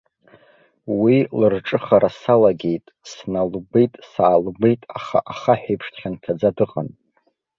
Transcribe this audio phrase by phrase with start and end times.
[1.01, 6.89] Уи лырҿыхара салагеит, сналыгәеит-саалыгәеит, аха ахаҳә еиԥш дхьанҭаӡа дыҟан.